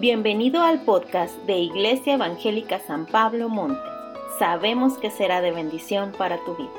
[0.00, 3.80] Bienvenido al podcast de Iglesia Evangélica San Pablo Monte.
[4.38, 6.70] Sabemos que será de bendición para tu vida.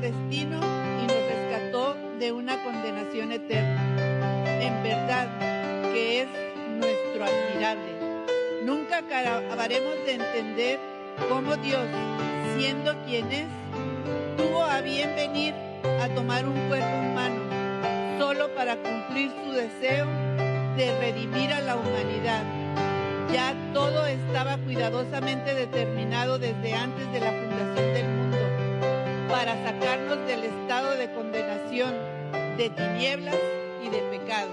[0.00, 0.58] Destino
[1.02, 3.82] y nos rescató de una condenación eterna.
[4.60, 5.28] En verdad
[5.92, 6.28] que es
[6.68, 7.96] nuestro admirable.
[8.64, 10.78] Nunca acabaremos de entender
[11.28, 11.86] cómo Dios,
[12.56, 13.46] siendo quien es,
[14.36, 15.54] tuvo a bien venir
[16.02, 17.40] a tomar un cuerpo humano
[18.18, 20.06] solo para cumplir su deseo
[20.76, 22.42] de redimir a la humanidad.
[23.32, 28.25] Ya todo estaba cuidadosamente determinado desde antes de la fundación del mundo
[29.36, 31.92] para sacarnos del estado de condenación,
[32.56, 33.36] de tinieblas
[33.84, 34.48] y de pecado.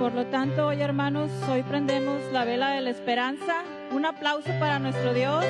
[0.00, 3.64] Por lo tanto, hoy hermanos, hoy prendemos la vela de la esperanza.
[3.92, 5.44] Un aplauso para nuestro Dios,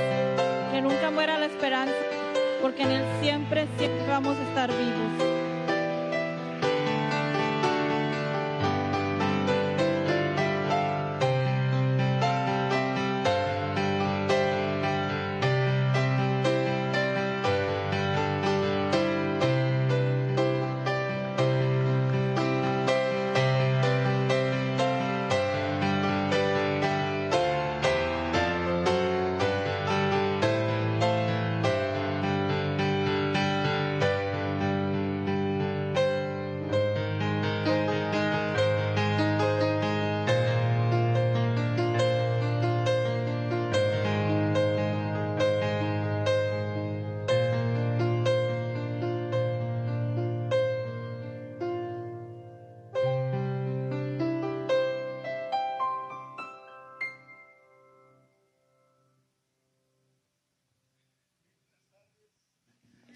[0.73, 1.95] que nunca muera la esperanza,
[2.61, 5.34] porque en Él siempre, siempre vamos a estar vivos.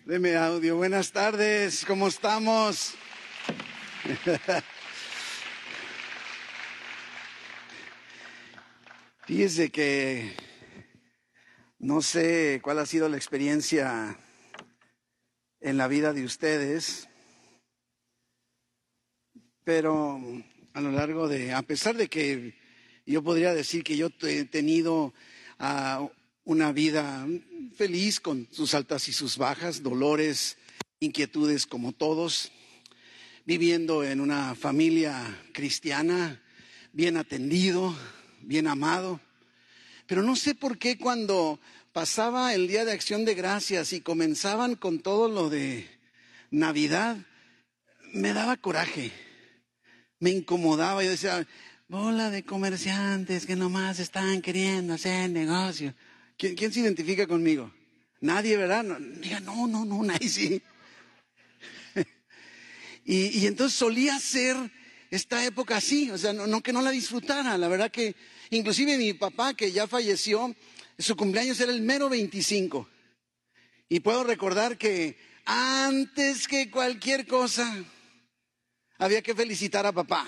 [0.09, 0.77] Deme audio.
[0.77, 2.95] Buenas tardes, ¿cómo estamos?
[9.27, 10.35] Fíjese que
[11.79, 14.19] no sé cuál ha sido la experiencia
[15.61, 17.07] en la vida de ustedes,
[19.63, 20.23] pero
[20.73, 22.55] a lo largo de, a pesar de que
[23.05, 25.13] yo podría decir que yo he tenido
[25.61, 26.09] uh,
[26.45, 27.27] una vida
[27.77, 30.57] feliz con sus altas y sus bajas, dolores,
[31.01, 32.51] inquietudes como todos,
[33.45, 36.43] viviendo en una familia cristiana,
[36.93, 37.97] bien atendido,
[38.43, 39.21] bien amado.
[40.07, 41.61] Pero no sé por qué cuando
[41.93, 45.89] pasaba el día de acción de gracias y comenzaban con todo lo de
[46.51, 47.17] Navidad,
[48.13, 49.13] me daba coraje,
[50.19, 51.05] me incomodaba.
[51.05, 51.47] Yo decía,
[51.89, 55.95] bola de comerciantes que nomás están queriendo hacer negocio.
[56.39, 57.75] ¿Quién, ¿Quién, se identifica conmigo?
[58.21, 58.85] Nadie, ¿verdad?
[58.85, 60.63] No, diga, no, no, no, nadie sí.
[63.05, 64.57] y, y, entonces solía ser
[65.11, 67.59] esta época así, o sea, no, que no la disfrutara.
[67.59, 68.15] La verdad que,
[68.51, 70.55] inclusive mi papá, que ya falleció,
[70.97, 72.89] su cumpleaños era el mero 25.
[73.89, 77.85] Y puedo recordar que antes que cualquier cosa,
[78.99, 80.27] había que felicitar a papá.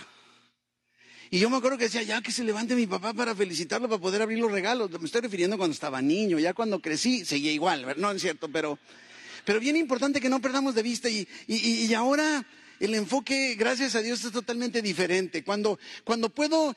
[1.33, 4.01] Y yo me acuerdo que decía, ya que se levante mi papá para felicitarlo, para
[4.01, 4.91] poder abrir los regalos.
[4.91, 8.81] Me estoy refiriendo cuando estaba niño, ya cuando crecí, seguía igual, no es cierto, pero,
[9.45, 11.09] pero bien importante que no perdamos de vista.
[11.09, 12.45] Y, y, y ahora
[12.81, 15.45] el enfoque, gracias a Dios, es totalmente diferente.
[15.45, 16.75] Cuando, cuando puedo uh,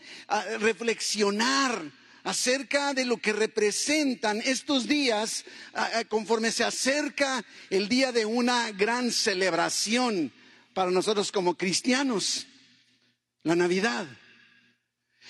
[0.59, 1.81] reflexionar
[2.23, 8.71] acerca de lo que representan estos días, uh, conforme se acerca el día de una
[8.71, 10.31] gran celebración
[10.75, 12.45] para nosotros como cristianos,
[13.41, 14.05] la Navidad.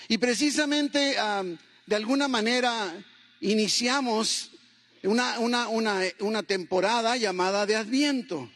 [0.08, 1.56] Y precisamente um,
[1.86, 2.94] de alguna manera
[3.40, 4.50] iniciamos
[5.02, 8.50] una, una, una, una, temporada llamada de Adviento.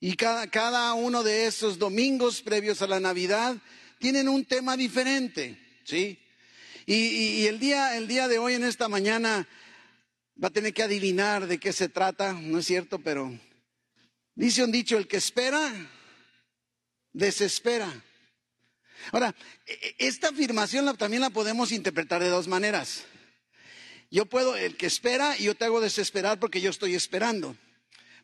[0.00, 3.56] Y cada, cada uno de esos domingos previos a la Navidad
[3.98, 6.18] tienen un tema diferente, ¿sí?
[6.86, 9.46] Y, y, y el, día, el día de hoy, en esta mañana,
[10.42, 12.98] va a tener que adivinar de qué se trata, ¿no es cierto?
[12.98, 13.32] Pero
[14.34, 15.72] Dice un dicho, el que espera,
[17.12, 17.92] desespera.
[19.10, 19.34] Ahora,
[19.66, 23.04] e, e, esta afirmación también la podemos interpretar de dos maneras.
[24.10, 27.56] Yo puedo, el que espera, y yo te hago desesperar porque yo estoy esperando.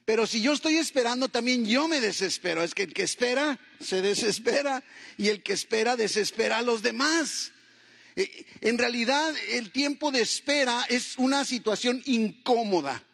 [0.05, 2.63] Pero si yo estoy esperando, también yo me desespero.
[2.63, 4.83] Es que el que espera se desespera
[5.17, 7.53] y el que espera desespera a los demás.
[8.17, 13.05] E, en realidad, el tiempo de espera es una situación incómoda.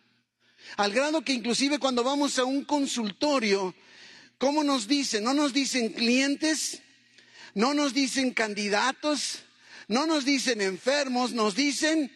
[0.77, 3.75] Al grado que inclusive cuando vamos a un consultorio,
[4.39, 5.25] ¿cómo nos dicen?
[5.25, 6.83] No nos dicen clientes,
[7.55, 9.45] no nos dicen candidatos,
[9.89, 12.13] no nos dicen enfermos, nos dicen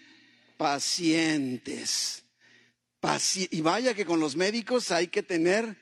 [0.56, 2.24] pacientes.
[3.50, 5.76] y vaya que con los médicos hay que tener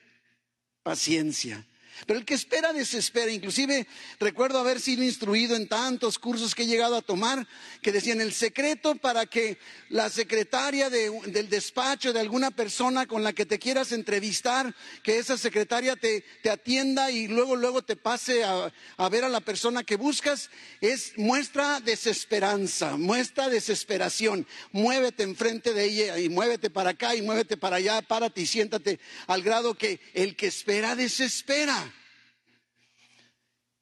[0.83, 1.66] paciencia.
[2.05, 3.31] Pero el que espera desespera.
[3.31, 3.87] Inclusive
[4.19, 7.47] recuerdo haber sido instruido en tantos cursos que he llegado a tomar
[7.81, 9.57] que decían el secreto para que
[9.89, 15.37] la secretaria del despacho de alguna persona con la que te quieras entrevistar, que esa
[15.37, 19.97] secretaria te, atienda y luego, luego te pase a, a ver a la persona que
[19.97, 20.49] buscas,
[20.81, 24.47] es muestra desesperanza, muestra desesperación.
[24.71, 28.99] Muévete enfrente de ella y muévete para acá y muévete para allá, párate y siéntate
[29.27, 31.86] al grado que el que espera desespera.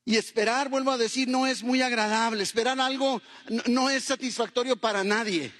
[0.07, 2.43] Y esperar, vuelvo a decir, no es muy agradable.
[2.43, 3.23] Esperar algo
[3.65, 5.51] no, es satisfactorio para nadie.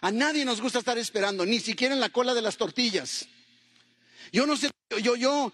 [0.00, 3.26] A nadie nos gusta estar esperando, ni siquiera en la cola de las tortillas.
[4.32, 4.70] Yo no sé,
[5.02, 5.52] yo, yo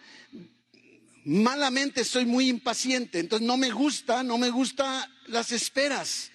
[1.24, 6.30] malamente soy muy impaciente, entonces no me gusta, no me gusta las esperas.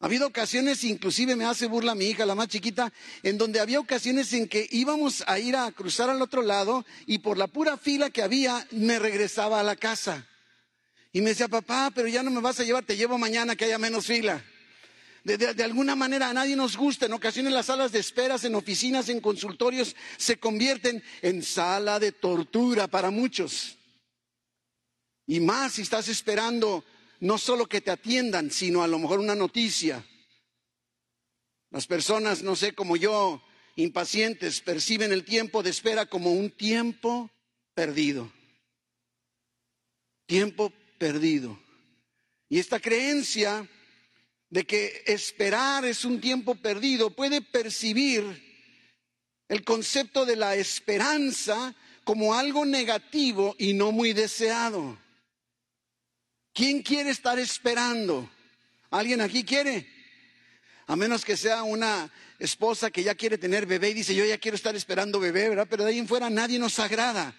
[0.00, 2.92] Ha habido ocasiones, inclusive me hace burla mi hija, la más chiquita,
[3.22, 7.18] en donde había ocasiones en que íbamos a ir a cruzar al otro lado y
[7.18, 10.27] por la pura fila que había me regresaba a la casa.
[11.12, 13.64] Y me decía, papá, pero ya no me vas a llevar, te llevo mañana que
[13.64, 14.42] haya menos fila.
[15.24, 17.06] De, alguna manera a nadie nos gusta.
[17.06, 22.12] En ocasiones las salas de esperas en oficinas, en consultorios, se convierten en sala de
[22.12, 23.76] tortura para muchos.
[25.26, 26.84] Y más si estás esperando
[27.20, 30.04] no solo que te atiendan, sino a lo mejor una noticia.
[31.70, 33.42] Las personas, no sé, como yo,
[33.76, 37.30] impacientes, perciben el tiempo de espera como un tiempo
[37.74, 38.32] perdido.
[40.26, 41.58] Tiempo perdido.
[42.48, 43.66] Y esta creencia
[44.50, 48.24] de que esperar es un tiempo perdido puede percibir
[49.48, 51.74] el concepto de la esperanza
[52.04, 54.98] como algo negativo y no muy deseado.
[56.52, 58.28] ¿Quién quiere estar esperando?
[58.90, 59.86] ¿Alguien aquí quiere?
[60.86, 64.38] A menos que sea una esposa que ya quiere tener bebé y dice, yo ya
[64.38, 65.66] quiero estar esperando bebé, ¿verdad?
[65.68, 67.34] Pero de ahí en fuera nadie nos agrada,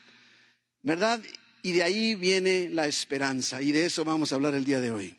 [0.83, 1.19] ¿verdad?
[1.61, 3.61] Y de ahí viene la esperanza.
[3.61, 5.15] Y de eso vamos a hablar el día de hoy.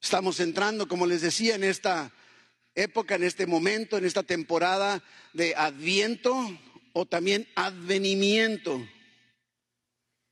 [0.00, 2.12] Estamos entrando, como les decía, en esta
[2.74, 5.02] época, en este momento, en esta temporada
[5.32, 6.58] de adviento
[6.92, 8.86] o también advenimiento.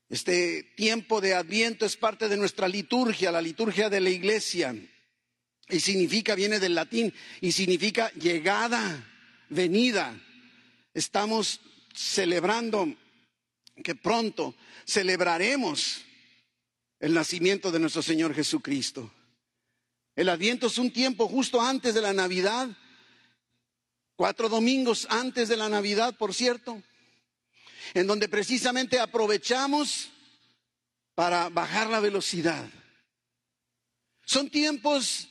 [0.09, 4.75] Este tiempo de adviento es parte de nuestra liturgia, la liturgia de la iglesia.
[5.69, 9.07] Y significa, viene del latín, y significa llegada,
[9.49, 10.21] venida.
[10.93, 11.61] Estamos
[11.95, 12.93] celebrando
[13.83, 14.55] que pronto
[14.87, 16.03] celebraremos
[16.99, 19.11] el nacimiento de nuestro Señor Jesucristo.
[20.15, 22.69] El Adviento es un tiempo justo antes de la Navidad,
[24.17, 26.83] cuatro domingos antes de la Navidad, por cierto,
[27.95, 30.11] en donde precisamente aprovechamos
[31.15, 32.69] para bajar la velocidad.
[34.25, 35.29] Son tiempos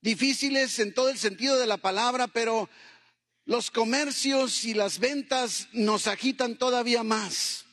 [0.00, 2.68] difíciles en todo el sentido de la palabra, pero
[3.44, 7.64] los comercios y las ventas nos agitan todavía más.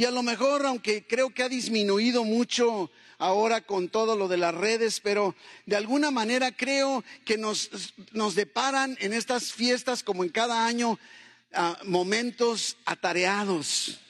[0.00, 4.38] Y a lo mejor, aunque creo que ha disminuido mucho ahora con todo lo de
[4.38, 7.68] las redes, pero de alguna manera creo que nos,
[8.34, 10.98] deparan en estas fiestas, como en cada año,
[11.84, 14.00] momentos atareados,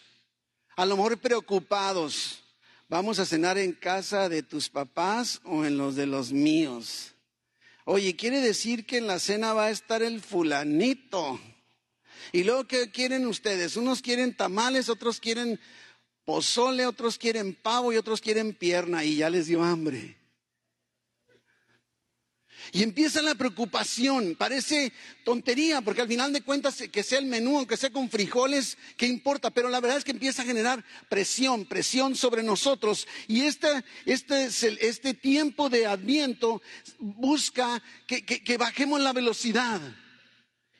[0.76, 2.44] a lo mejor preocupados.
[2.88, 7.16] ¿Vamos a cenar en casa de tus papás o en los de los míos?
[7.84, 11.40] Oye, quiere decir que en la cena va a estar el fulanito.
[12.32, 13.76] Y luego, ¿qué quieren ustedes?
[13.76, 15.60] Unos quieren tamales, otros quieren
[16.24, 20.16] pozole, otros quieren pavo y otros quieren pierna y ya les dio hambre.
[22.72, 24.92] Y empieza la preocupación, parece
[25.24, 29.06] tontería, porque al final de cuentas que sea el menú, aunque sea con frijoles, ¿qué
[29.06, 29.50] importa?
[29.50, 33.08] Pero la verdad es que empieza a generar presión, presión sobre nosotros.
[33.26, 33.68] Y este,
[34.04, 34.48] este,
[34.86, 36.62] este tiempo de adviento
[36.98, 39.80] busca que bajemos la velocidad.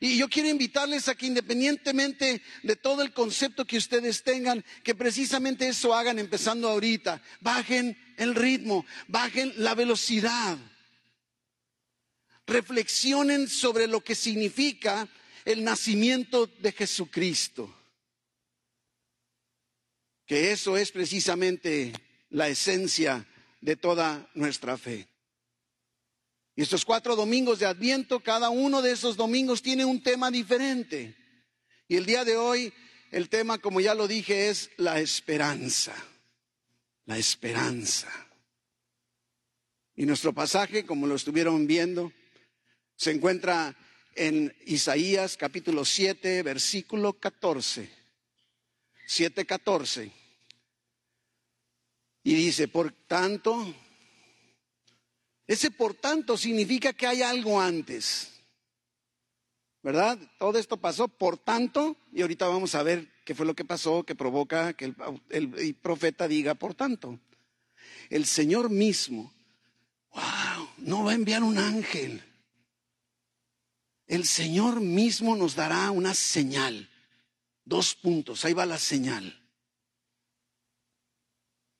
[0.03, 4.95] Y yo quiero invitarles a que independientemente de todo el concepto que ustedes tengan, que
[4.95, 7.23] precisamente eso hagan empezando ahorita.
[7.41, 10.57] Bajen el ritmo, bajen la velocidad.
[12.47, 15.07] Reflexionen sobre lo que significa
[15.45, 17.77] el nacimiento de Jesucristo.
[20.25, 21.93] Que eso es precisamente
[22.31, 23.27] la esencia
[23.61, 25.10] de toda nuestra fe.
[26.61, 31.17] Y estos cuatro domingos de Adviento, cada uno de esos domingos tiene un tema diferente.
[31.89, 32.71] Y el día de hoy,
[33.11, 35.95] el tema, como ya lo dije, es la esperanza.
[37.07, 38.11] La esperanza.
[39.97, 42.13] Y nuestro pasaje, como lo estuvieron viendo,
[42.95, 43.75] se encuentra
[44.15, 47.89] en Isaías capítulo 7, versículo 14.
[49.07, 50.13] 7, 14.
[52.23, 53.75] Y dice, por tanto,
[55.51, 58.31] ese por tanto significa que hay algo antes.
[59.83, 60.17] ¿Verdad?
[60.39, 64.05] Todo esto pasó por tanto, y ahorita vamos a ver qué fue lo que pasó
[64.05, 64.95] que provoca que el,
[65.29, 67.19] el profeta diga por tanto.
[68.11, 69.33] El Señor mismo,
[70.13, 72.23] wow, no va a enviar un ángel.
[74.07, 76.89] El Señor mismo nos dará una señal.
[77.65, 79.43] Dos puntos, ahí va la señal.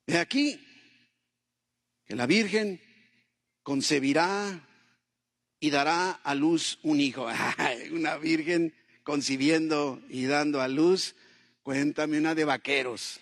[0.07, 0.59] De aquí
[2.03, 2.90] que la Virgen
[3.63, 4.67] concebirá
[5.59, 7.27] y dará a luz un hijo.
[7.91, 11.15] una Virgen concibiendo y dando a luz,
[11.63, 13.19] cuéntame una de vaqueros.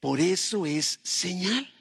[0.00, 1.72] Por eso es señal.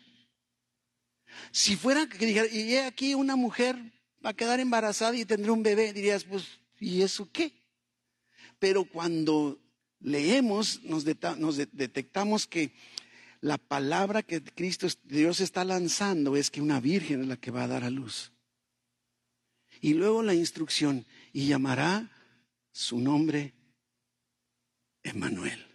[1.52, 3.78] Si fuera que dijera, y aquí una mujer
[4.26, 6.46] va a quedar embarazada y tendrá un bebé, dirías, pues,
[6.80, 7.54] ¿y eso qué?
[8.60, 9.60] Pero cuando
[10.00, 12.72] leemos, nos, detectamos que
[13.44, 17.66] la palabra que Cristo, Dios está lanzando es que una virgen es la que va
[17.66, 18.32] a dar a luz.
[19.82, 22.10] Y luego la instrucción, y llamará
[22.72, 23.54] su nombre
[25.04, 25.68] Emmanuel.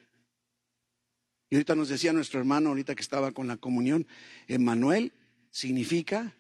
[1.51, 4.07] Y ahorita nos decía nuestro hermano, ahorita que estaba con la comunión,
[4.47, 5.13] Emmanuel
[5.51, 6.35] significa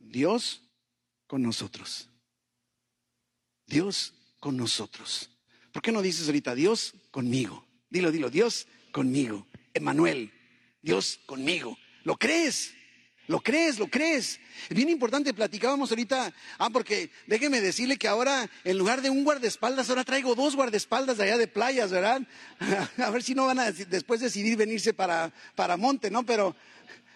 [0.00, 0.68] Dios
[1.28, 2.10] con nosotros.
[3.68, 5.30] Dios con nosotros.
[5.70, 7.68] ¿Por qué no dices ahorita Dios conmigo?
[7.88, 9.46] Dilo, dilo, Dios conmigo.
[9.74, 10.32] Emmanuel,
[10.82, 11.78] Dios conmigo.
[12.04, 12.74] ¿Lo crees?
[13.28, 13.78] ¿Lo crees?
[13.78, 14.40] ¿Lo crees?
[14.68, 19.22] Es bien importante, platicábamos ahorita, ah, porque déjeme decirle que ahora en lugar de un
[19.22, 22.22] guardaespaldas, ahora traigo dos guardaespaldas de allá de playas, ¿verdad?
[22.98, 26.26] A ver si no van a después decidir venirse para, para Monte, ¿no?
[26.26, 26.56] Pero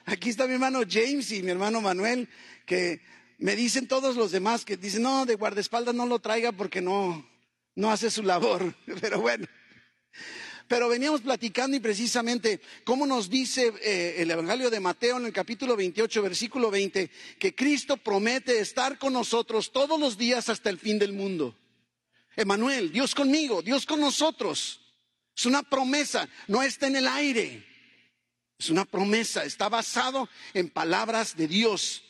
[0.05, 2.29] aquí está mi hermano James y mi hermano Manuel,
[2.65, 3.03] que
[3.39, 7.29] me dicen todos los demás que dicen, no, de guardaespaldas no lo traiga porque no,
[7.75, 8.75] no hace su labor.
[9.01, 9.47] Pero bueno.
[10.69, 15.33] Pero veníamos platicando y precisamente cómo nos dice eh, el Evangelio de Mateo en el
[15.33, 20.79] capítulo 28, versículo 20, que Cristo promete estar con nosotros todos los días hasta el
[20.79, 21.57] fin del mundo.
[22.35, 24.81] Emanuel, Dios conmigo, Dios con nosotros.
[25.37, 27.65] Es una promesa, no está en el aire.
[28.59, 32.03] Es una promesa, está basado en palabras de Dios.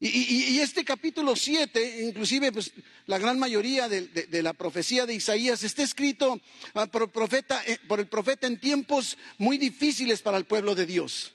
[0.00, 2.72] Y, este capítulo 7, inclusive pues,
[3.06, 6.40] la gran mayoría de, la profecía de Isaías, está escrito
[6.74, 10.86] ah, por, profeta, eh, por el profeta en tiempos muy difíciles para el pueblo de
[10.86, 11.34] Dios.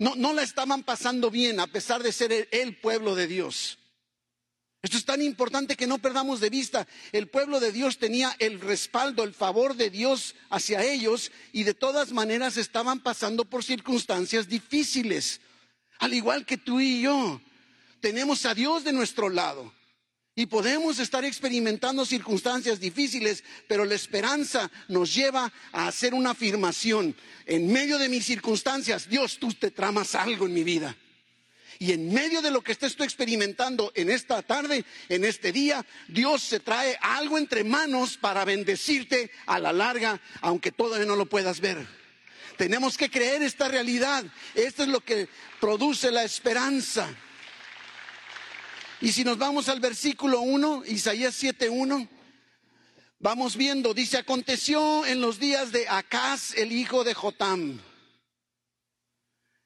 [0.00, 3.78] No, no la estaban pasando bien a pesar de ser el pueblo de Dios.
[4.82, 6.88] Esto es tan importante que no perdamos de vista.
[7.12, 11.74] El pueblo de Dios tenía el respaldo, el favor de Dios hacia ellos y de
[11.74, 15.40] todas maneras estaban pasando por circunstancias difíciles,
[16.00, 17.40] al igual que tú y yo
[18.00, 19.72] tenemos a Dios de nuestro lado.
[20.34, 27.14] Y podemos estar experimentando circunstancias difíciles, pero la esperanza nos lleva a hacer una afirmación.
[27.46, 30.96] En medio de mis circunstancias, Dios, tú te tramas algo en mi vida.
[31.78, 36.42] Y en medio de lo que tú experimentando en esta tarde, en este día, Dios
[36.42, 41.60] se trae algo entre manos para bendecirte a la larga, aunque todavía no lo puedas
[41.60, 41.86] ver.
[42.58, 44.24] Tenemos que creer esta realidad.
[44.54, 45.26] Esto es lo que
[45.58, 47.08] produce la esperanza.
[49.00, 52.06] Y si nos vamos al versículo 1, Isaías 7.1,
[53.18, 57.80] vamos viendo, dice, aconteció en los días de Acaz, el hijo de Jotam,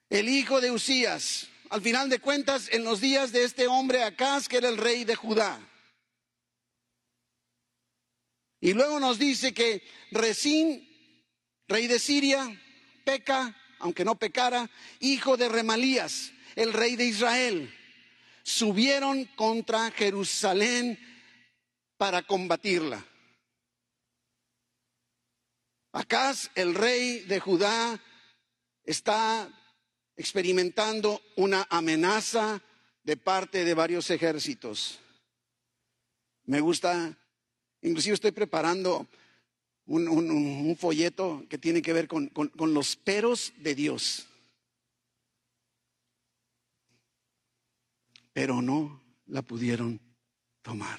[0.08, 4.46] el hijo de Usías, al final de cuentas, en los días de este hombre Acaz,
[4.46, 5.58] que era el rey de Judá.
[8.60, 10.88] Y luego nos dice que Resín,
[11.66, 12.56] rey de Siria,
[13.04, 17.74] peca, aunque no pecara, hijo de Remalías, el rey de Israel
[18.44, 20.98] subieron contra Jerusalén
[21.96, 23.04] para combatirla.
[25.92, 28.00] Acaz, el rey de Judá,
[28.84, 29.48] está
[30.16, 32.62] experimentando una amenaza
[33.02, 34.98] de parte de varios ejércitos.
[36.44, 37.16] Me gusta,
[37.80, 39.08] inclusive estoy preparando
[39.86, 44.26] un, folleto que tiene que ver con los peros de Dios.
[48.34, 49.98] Pero no la pudieron
[50.60, 50.98] tomar.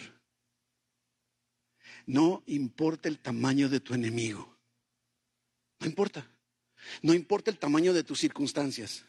[2.08, 4.58] No importa el tamaño de tu enemigo.
[5.80, 6.26] No importa.
[7.02, 9.06] No importa el tamaño de tus circunstancias.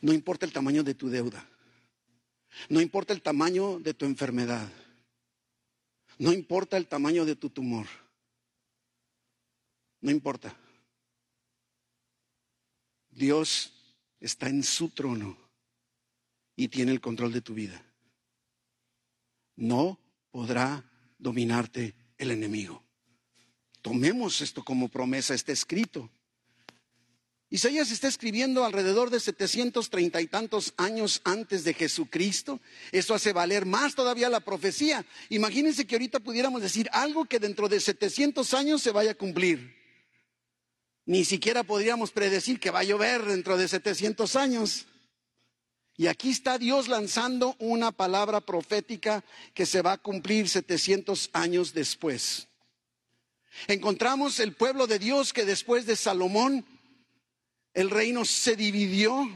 [0.00, 1.46] No importa el tamaño de tu deuda.
[2.68, 4.70] No importa el tamaño de tu enfermedad.
[6.18, 7.86] No importa el tamaño de tu tumor.
[10.00, 10.56] No importa.
[13.10, 13.72] Dios
[14.20, 15.41] está en su trono
[16.56, 17.84] y tiene el control de tu vida.
[19.56, 20.84] No podrá
[21.18, 22.82] dominarte el enemigo.
[23.80, 26.10] Tomemos esto como promesa, está escrito.
[27.52, 32.60] Isaías está escribiendo alrededor de 730 y tantos años antes de Jesucristo.
[32.92, 35.04] Eso hace valer más todavía la profecía.
[35.28, 39.76] Imagínense que ahorita pudiéramos decir algo que dentro de 700 años se vaya a cumplir.
[41.04, 44.86] Ni siquiera podríamos predecir que va a llover dentro de 700 años.
[45.96, 49.22] Y aquí está Dios lanzando una palabra profética
[49.54, 52.48] que se va a cumplir 700 años después.
[53.66, 56.64] Encontramos el pueblo de Dios que después de Salomón,
[57.74, 59.30] el reino se dividió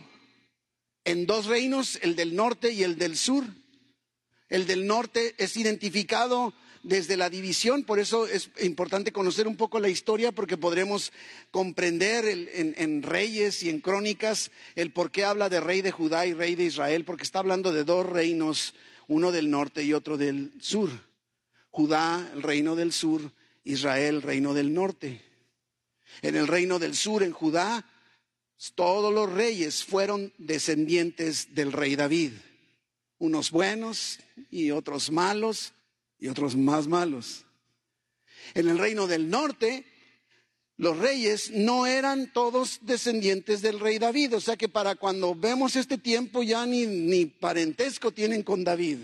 [1.04, 3.44] en dos reinos, el del norte y el del sur.
[4.48, 6.54] El del norte es identificado
[6.86, 11.12] desde la división, por eso es importante conocer un poco la historia porque podremos
[11.50, 16.32] comprender en, Reyes y en Crónicas el por qué habla de rey de Judá y
[16.32, 18.74] rey de Israel, porque está hablando de dos reinos,
[19.08, 20.90] uno del norte y otro del sur.
[21.70, 23.32] Judá, el reino del sur,
[23.64, 25.22] Israel, reino del norte.
[26.22, 27.84] En el reino del sur, en Judá,
[28.76, 32.30] todos los reyes fueron descendientes del rey David,
[33.18, 34.20] unos buenos
[34.52, 35.72] y otros malos,
[36.18, 37.44] y otros más malos.
[38.54, 39.84] En el reino del norte,
[40.76, 45.74] los reyes no eran todos descendientes del rey David, o sea que para cuando vemos
[45.74, 48.98] este tiempo ya ni, ni parentesco tienen con David.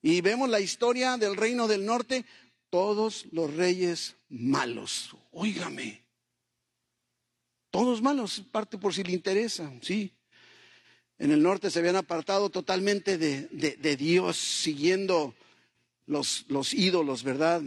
[0.00, 2.24] Y vemos la historia del reino del norte,
[2.70, 5.14] todos los reyes malos.
[5.30, 6.02] Óigame.
[7.70, 10.12] Todos malos, parte por si le interesa, sí.
[11.18, 15.34] En el norte se habían apartado totalmente de, de Dios, siguiendo
[16.06, 17.62] los, los ídolos, ¿verdad?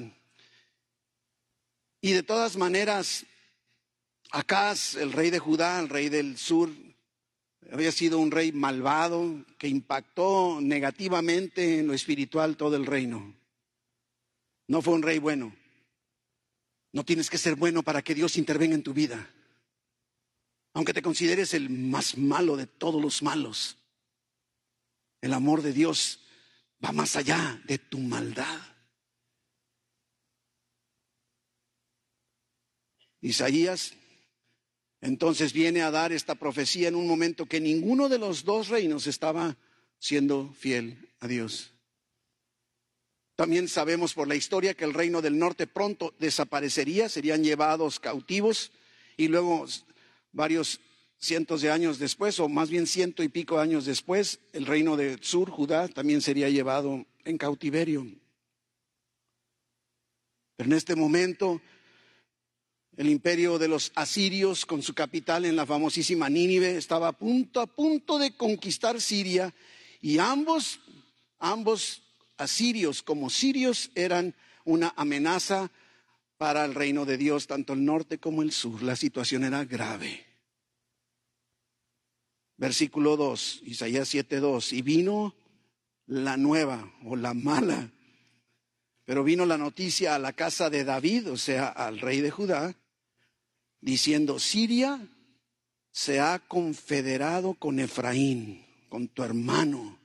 [2.02, 3.26] Y de todas maneras,
[4.32, 6.70] Acaz, el rey de Judá, el rey del sur,
[7.72, 13.34] había sido un rey malvado que impactó negativamente en lo espiritual todo el reino.
[14.68, 15.56] No fue un rey bueno.
[16.92, 19.30] No tienes que ser bueno para que Dios intervenga en tu vida.
[20.74, 23.78] Aunque te consideres el más malo de todos los malos,
[25.22, 26.25] el amor de Dios
[26.86, 28.62] va más allá de tu maldad.
[33.22, 33.94] Isaías
[35.02, 39.08] entonces viene a dar esta profecía en un momento que ninguno de los dos reinos
[39.08, 39.58] estaba
[40.00, 41.74] siendo fiel a Dios.
[43.36, 48.72] También sabemos por la historia que el reino del norte pronto desaparecería, serían llevados cautivos
[49.18, 49.66] y luego
[50.32, 50.80] varios
[51.18, 55.18] cientos de años después, o más bien ciento y pico años después, el reino de
[55.22, 58.06] Sur, Judá, también sería llevado en cautiverio.
[60.56, 61.62] Pero en este momento,
[62.96, 67.60] el imperio de los asirios, con su capital en la famosísima Nínive, estaba a punto,
[67.60, 69.54] a punto de conquistar Siria,
[70.02, 70.80] y ambos,
[71.40, 72.04] ambos
[72.38, 75.72] asirios como sirios eran una amenaza
[76.38, 78.84] para el reino de Dios, tanto el norte como el sur.
[78.84, 80.35] La situación era grave.
[82.58, 84.74] Versículo 2, Isaías 7:2.
[84.74, 85.36] Y vino
[86.08, 87.92] la nueva o la mala,
[89.04, 92.76] pero vino la noticia a la casa de David, o sea, al rey de Judá,
[93.82, 95.08] diciendo, Siria
[95.92, 100.00] se ha confederado con Efraín, con tu hermano.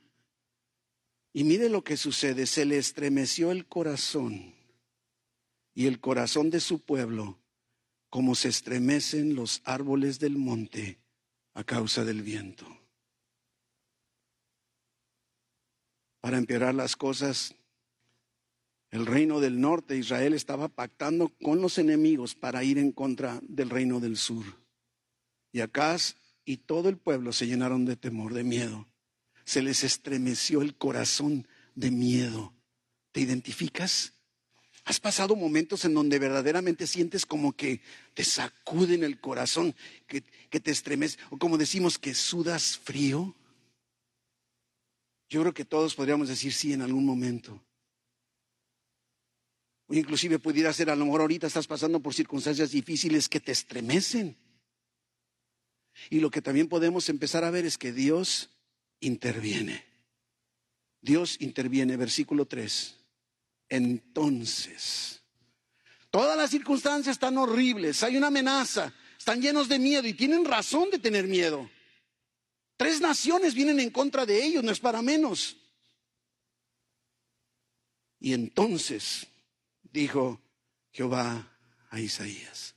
[1.33, 4.53] Y mire lo que sucede, se le estremeció el corazón
[5.73, 7.39] y el corazón de su pueblo,
[8.09, 11.01] como se estremecen los árboles del monte
[11.53, 12.67] a causa del viento.
[16.21, 17.55] Para empeorar las cosas,
[18.91, 23.69] el reino del norte, Israel, estaba pactando con los enemigos para ir en contra del
[23.69, 24.45] reino del sur.
[25.51, 25.97] Y acá
[26.45, 28.87] y todo el pueblo se llenaron de temor, de miedo.
[29.45, 32.53] Se les estremeció el corazón de miedo.
[33.11, 34.13] ¿Te identificas?
[34.83, 37.81] ¿Has pasado momentos en donde verdaderamente sientes como que
[38.13, 39.75] te sacuden el corazón,
[40.51, 43.33] que, te estremeces, o como decimos que sudas frío?
[45.29, 47.59] Yo creo que todos podríamos decir sí en algún momento.
[49.87, 53.53] O inclusive pudiera ser, a lo mejor ahorita estás pasando por circunstancias difíciles que te
[53.53, 54.37] estremecen.
[56.09, 58.49] Y lo que también podemos empezar a ver es que Dios
[58.99, 59.85] interviene.
[61.01, 62.97] Dios interviene, versículo 3.
[63.69, 65.21] entonces.
[66.09, 70.89] Todas las circunstancias están horribles, hay una amenaza, están llenos de miedo y tienen razón
[70.89, 71.69] de tener miedo.
[72.75, 75.57] Tres naciones vienen en contra de ellos, no es para menos.
[78.19, 79.27] Y entonces
[79.83, 80.41] dijo
[80.91, 81.55] Jehová
[81.91, 82.73] a Isaías,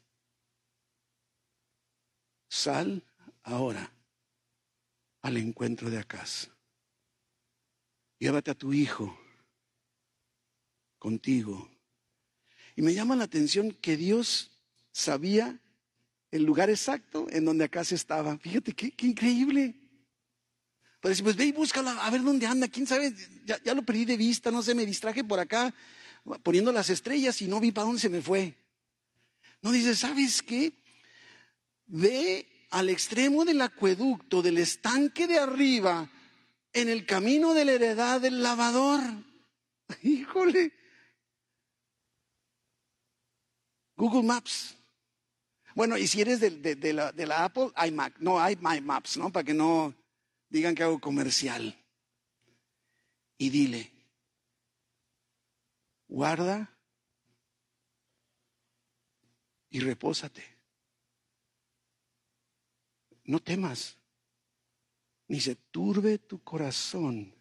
[2.46, 3.02] sal
[3.42, 3.90] ahora
[5.22, 6.50] al encuentro de Acaz.
[8.18, 9.18] Llévate a tu hijo
[10.98, 11.70] contigo.
[12.76, 14.50] Y me llama la atención que Dios
[14.92, 15.58] sabía
[16.34, 18.36] el lugar exacto en donde Acaz estaba.
[18.38, 19.72] Fíjate qué, increíble.
[21.00, 24.04] Pues, pues ve y búscalo, a ver dónde anda, quién sabe, ya, ya lo perdí
[24.04, 25.72] de vista, no sé, me distraje por acá
[26.42, 28.52] poniendo las estrellas y no vi para dónde se me fue.
[29.62, 30.72] No dice, ¿sabes qué?
[31.86, 36.10] Ve al extremo del acueducto, del estanque de arriba,
[36.72, 39.00] en el camino de la heredad del lavador.
[40.02, 40.72] Híjole.
[43.96, 44.74] Google Maps.
[45.74, 49.32] Bueno, y si eres de, la, de la, Apple, iMac, no, hay My Maps, ¿no?
[49.32, 49.92] Para que no
[50.48, 51.76] digan que hago comercial.
[53.36, 53.90] Y dile,
[56.06, 56.70] guarda
[59.70, 60.44] y repósate.
[63.24, 63.96] No temas,
[65.26, 67.34] ni se turbe tu corazón.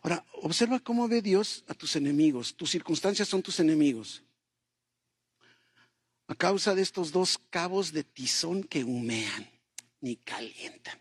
[0.00, 2.56] Ahora, observa cómo ve Dios a tus enemigos.
[2.56, 4.22] Tus circunstancias son tus enemigos.
[6.26, 9.50] A causa de estos dos cabos de tizón que humean
[10.00, 10.98] ni calientan.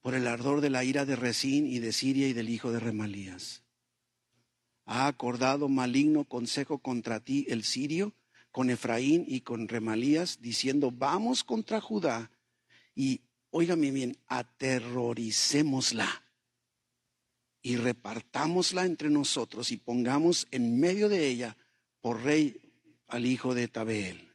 [0.00, 2.80] Por el ardor de la ira de Resín y de Siria y del hijo de
[2.80, 3.62] Remalías.
[4.84, 8.14] Ha acordado maligno consejo contra ti el sirio
[8.50, 12.30] con Efraín y con Remalías, diciendo, vamos contra Judá
[12.94, 16.21] y, óigame bien, aterroricémosla
[17.62, 21.56] y repartámosla entre nosotros y pongamos en medio de ella
[22.00, 22.60] por rey
[23.06, 24.34] al hijo de Tabeel.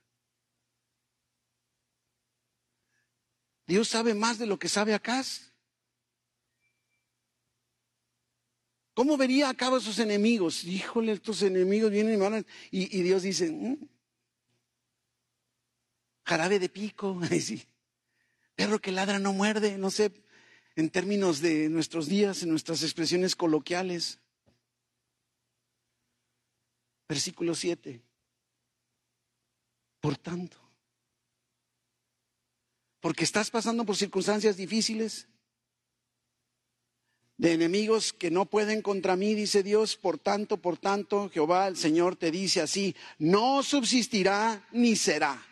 [3.68, 5.52] Dios sabe más de lo que sabe Acaz.
[8.94, 10.64] ¿Cómo vería a cabo a sus enemigos?
[10.64, 13.78] Híjole, estos enemigos vienen y van y, y Dios dice, mm,
[16.24, 17.20] jarabe de pico,
[18.56, 20.12] perro que ladra no muerde, no sé,
[20.78, 24.20] en términos de nuestros días, en nuestras expresiones coloquiales.
[27.10, 28.00] Versículo 7.
[30.00, 30.58] Por tanto,
[33.00, 35.28] porque estás pasando por circunstancias difíciles,
[37.38, 41.78] de enemigos que no pueden contra mí, dice Dios, por tanto, por tanto, Jehová el
[41.78, 45.44] Señor te dice así, no subsistirá ni será.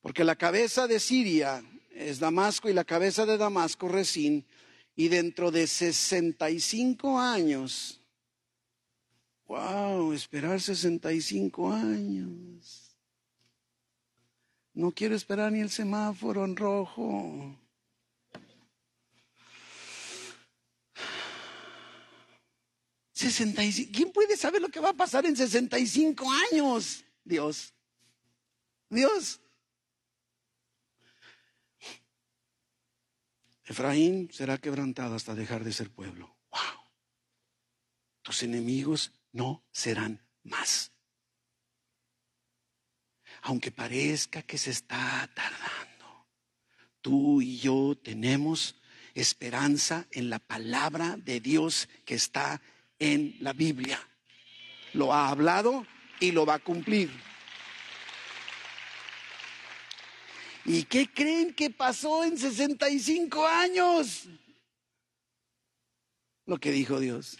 [0.00, 4.44] Porque la cabeza de Siria es Damasco y la cabeza de Damasco Resín.
[4.96, 8.00] Y dentro de 65 años,
[9.46, 12.96] wow, esperar 65 años.
[14.74, 17.56] No quiero esperar ni el semáforo en rojo.
[23.92, 27.04] ¿Quién puede saber lo que va a pasar en 65 años?
[27.24, 27.74] Dios.
[28.88, 29.40] Dios.
[33.70, 36.36] Efraín será quebrantado hasta dejar de ser pueblo.
[36.50, 36.82] ¡Wow!
[38.20, 40.90] Tus enemigos no serán más.
[43.42, 46.26] Aunque parezca que se está tardando,
[47.00, 48.74] tú y yo tenemos
[49.14, 52.60] esperanza en la palabra de Dios que está
[52.98, 54.00] en la Biblia.
[54.94, 55.86] Lo ha hablado
[56.18, 57.08] y lo va a cumplir.
[60.72, 64.28] ¿Y qué creen que pasó en 65 años?
[66.46, 67.38] Lo que dijo Dios.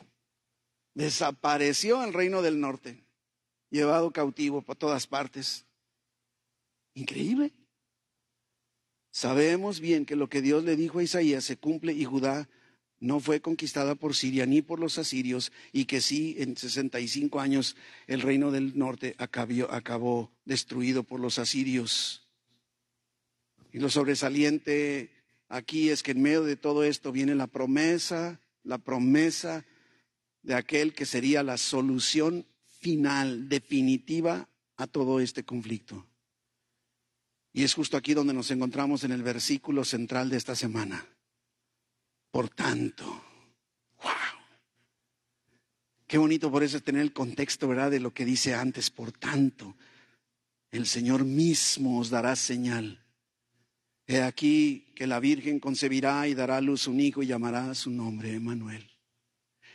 [0.94, 3.04] Desapareció el reino del norte,
[3.70, 5.64] llevado cautivo por todas partes.
[6.94, 7.52] Increíble.
[9.12, 12.48] Sabemos bien que lo que Dios le dijo a Isaías se cumple y Judá
[12.98, 17.76] no fue conquistada por Siria ni por los asirios y que sí, en 65 años
[18.08, 22.26] el reino del norte acabó, acabó destruido por los asirios.
[23.72, 25.10] Y lo sobresaliente
[25.48, 29.64] aquí es que en medio de todo esto viene la promesa, la promesa
[30.42, 32.46] de aquel que sería la solución
[32.80, 36.06] final, definitiva a todo este conflicto.
[37.52, 41.04] Y es justo aquí donde nos encontramos en el versículo central de esta semana.
[42.30, 43.04] Por tanto,
[44.02, 44.40] wow.
[46.06, 47.90] Qué bonito por eso tener el contexto, ¿verdad?
[47.90, 48.90] De lo que dice antes.
[48.90, 49.76] Por tanto,
[50.70, 53.04] el Señor mismo os dará señal
[54.10, 57.92] He aquí que la Virgen concebirá y dará a luz un hijo y llamará su
[57.92, 58.90] nombre Emanuel.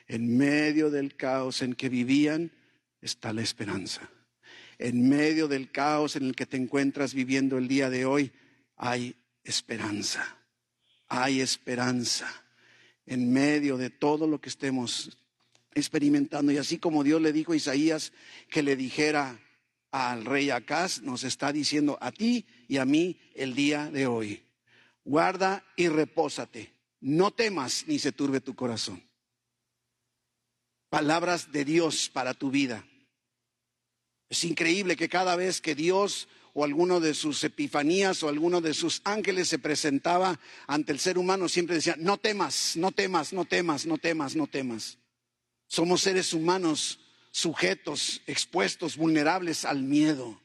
[0.09, 2.51] En medio del caos en que vivían
[2.99, 4.09] está la esperanza.
[4.77, 8.33] En medio del caos en el que te encuentras viviendo el día de hoy
[8.75, 10.37] hay esperanza.
[11.07, 12.27] Hay esperanza.
[13.05, 15.17] En medio de todo lo que estemos
[15.73, 16.51] experimentando.
[16.51, 18.11] Y así como Dios le dijo a Isaías
[18.49, 19.39] que le dijera
[19.95, 24.43] al rey Acaz, nos está diciendo a ti y a mí el día de hoy.
[25.03, 26.73] Guarda y repósate.
[27.01, 29.03] No temas ni se turbe tu corazón
[30.95, 32.87] palabras de Dios para tu vida.
[34.29, 38.73] Es increíble que cada vez que Dios o alguno de sus epifanías o alguno de
[38.73, 43.43] sus ángeles se presentaba ante el ser humano, siempre decía, no temas, no temas, no
[43.43, 44.97] temas, no temas, no temas.
[45.67, 47.01] Somos seres humanos
[47.35, 50.39] sujetos, expuestos, vulnerables al miedo.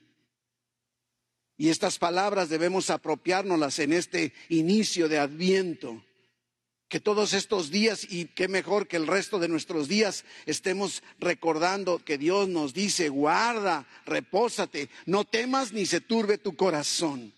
[1.57, 6.05] Y estas palabras debemos apropiárnoslas en este inicio de Adviento
[6.89, 12.05] que todos estos días, y qué mejor que el resto de nuestros días, estemos recordando
[12.05, 17.33] que Dios nos dice, guarda, repósate, no temas ni se turbe tu corazón.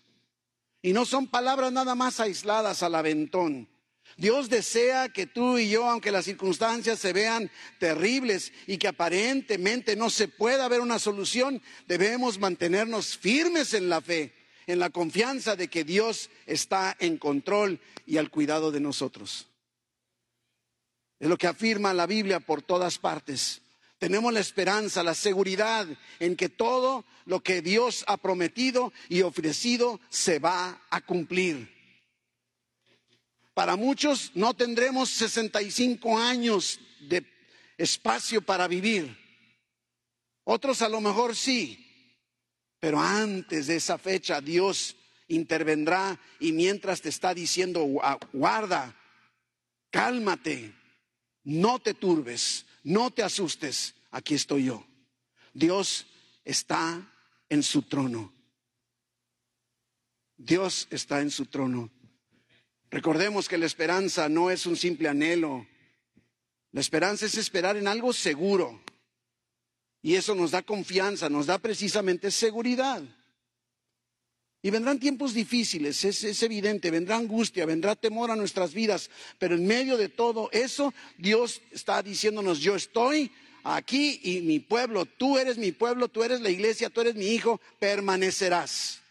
[0.81, 3.67] Y no son palabras nada más aisladas al aventón.
[4.17, 7.49] Dios desea que tú y yo, aunque las circunstancias se vean
[7.79, 14.01] terribles y que aparentemente no se pueda ver una solución, debemos mantenernos firmes en la
[14.01, 14.33] fe
[14.67, 19.47] en la confianza de que Dios está en control y al cuidado de nosotros.
[21.19, 23.61] Es lo que afirma la Biblia por todas partes.
[23.97, 25.87] Tenemos la esperanza, la seguridad
[26.19, 31.72] en que todo lo que Dios ha prometido y ofrecido se va a cumplir.
[33.53, 37.25] Para muchos no tendremos 65 años de
[37.77, 39.17] espacio para vivir.
[40.43, 41.79] Otros a lo mejor sí,
[42.79, 44.95] pero antes de esa fecha Dios
[45.27, 47.85] intervendrá y mientras te está diciendo,
[48.33, 48.95] guarda,
[49.89, 50.73] cálmate,
[51.43, 54.85] no te turbes, no te asustes, aquí estoy yo.
[55.53, 56.07] Dios
[56.43, 57.13] está
[57.49, 58.33] en su trono.
[60.35, 61.91] Dios está en su trono.
[62.93, 65.65] Recordemos que la esperanza no es un simple anhelo.
[66.71, 68.83] La esperanza es esperar en algo seguro.
[70.03, 73.01] Y eso nos da confianza, nos da precisamente seguridad.
[74.61, 79.65] Y vendrán tiempos difíciles, es, evidente, vendrá angustia, vendrá temor a nuestras vidas, pero en
[79.65, 83.31] medio de todo eso, Dios está diciéndonos, yo estoy
[83.63, 87.25] aquí y mi pueblo, tú eres mi pueblo, tú eres la iglesia, tú eres mi
[87.25, 89.02] hijo, permanecerás.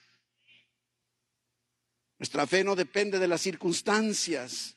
[2.23, 4.77] Nuestra fe no depende de las circunstancias.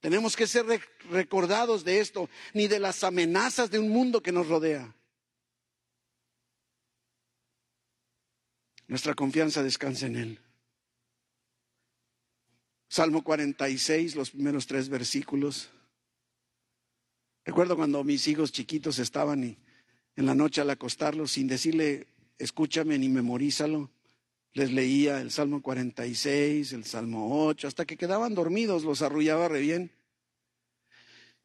[0.00, 0.64] Tenemos que ser
[1.10, 4.96] recordados de esto, ni de las amenazas de un mundo que nos rodea.
[8.86, 10.40] Nuestra confianza descansa en Él.
[12.88, 15.68] Salmo 46, los primeros tres versículos.
[17.44, 19.58] Recuerdo cuando mis hijos chiquitos estaban y
[20.16, 22.06] en la noche al acostarlos, sin decirle,
[22.38, 23.90] escúchame ni memorízalo,
[24.52, 29.60] les leía el Salmo 46, el Salmo 8, hasta que quedaban dormidos, los arrullaba re
[29.60, 29.92] bien.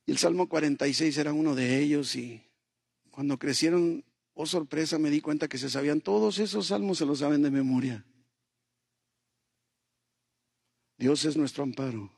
[0.05, 2.43] Y el Salmo 46 era uno de ellos y
[3.11, 4.03] cuando crecieron
[4.37, 7.49] Oh, sorpresa, me di cuenta que se sabían todos esos salmos, se los saben de
[7.49, 8.05] memoria.
[10.97, 12.11] Dios es nuestro amparo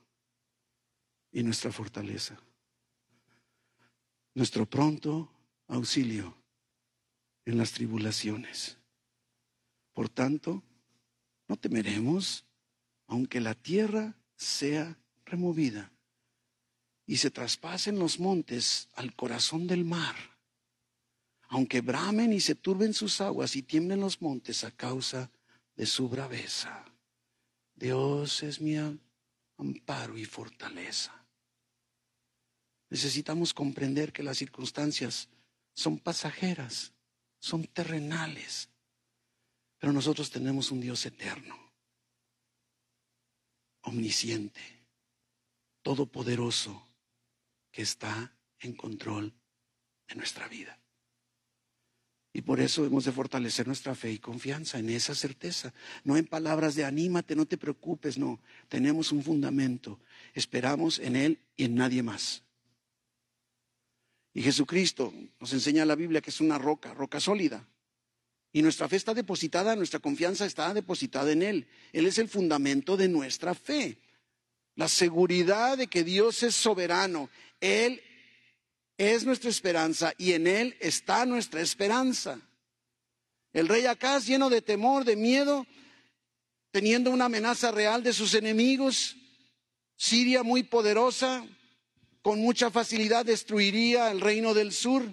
[1.31, 2.41] y nuestra fortaleza.
[4.33, 5.31] Nuestro pronto
[5.67, 6.35] auxilio
[7.45, 8.79] en las tribulaciones.
[9.93, 10.63] Por tanto,
[11.47, 12.45] no temeremos,
[13.07, 15.91] aunque la tierra sea removida
[17.05, 20.15] y se traspasen los montes al corazón del mar
[21.49, 25.31] aunque bramen y se turben sus aguas y tiemblen los montes a causa
[25.75, 26.85] de su braveza.
[27.75, 28.75] Dios es mi
[29.57, 31.25] amparo y fortaleza.
[32.89, 35.29] Necesitamos comprender que las circunstancias
[35.73, 36.93] son pasajeras,
[37.39, 38.69] son terrenales,
[39.79, 41.57] pero nosotros tenemos un Dios eterno,
[43.81, 44.61] omnisciente,
[45.81, 46.87] todopoderoso,
[47.71, 49.33] que está en control
[50.07, 50.79] de nuestra vida.
[52.33, 56.27] Y por eso hemos de fortalecer nuestra fe y confianza en esa certeza, no en
[56.27, 59.99] palabras de anímate, no te preocupes, no, tenemos un fundamento,
[60.33, 62.43] esperamos en Él y en nadie más.
[64.33, 67.67] Y Jesucristo nos enseña la Biblia que es una roca, roca sólida.
[68.53, 71.67] Y nuestra fe está depositada, nuestra confianza está depositada en Él.
[71.93, 73.97] Él es el fundamento de nuestra fe.
[74.75, 77.29] La seguridad de que Dios es soberano.
[77.59, 78.01] Él
[78.97, 82.39] es nuestra esperanza y en Él está nuestra esperanza.
[83.53, 85.65] El rey Acaz, lleno de temor, de miedo,
[86.71, 89.15] teniendo una amenaza real de sus enemigos.
[89.95, 91.43] Siria muy poderosa,
[92.21, 95.03] con mucha facilidad destruiría el reino del sur.